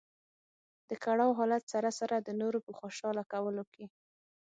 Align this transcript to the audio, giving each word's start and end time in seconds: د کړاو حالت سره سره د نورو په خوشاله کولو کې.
د 0.89 0.91
کړاو 1.03 1.37
حالت 1.39 1.63
سره 1.73 1.89
سره 1.99 2.15
د 2.19 2.29
نورو 2.41 2.59
په 2.65 2.71
خوشاله 2.79 3.23
کولو 3.31 3.63
کې. 3.73 3.85